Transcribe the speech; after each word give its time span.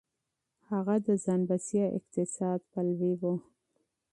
هغه 0.69 0.95
د 1.05 1.07
ځان 1.23 1.41
بسيا 1.49 1.85
اقتصاد 1.97 2.59
پلوی 2.71 3.13
و. 3.21 3.23